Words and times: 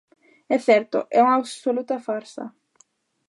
É 0.55 0.57
certo, 0.67 0.97
é 1.17 1.19
unha 1.25 1.37
absoluta 1.39 2.03
farsa. 2.07 2.45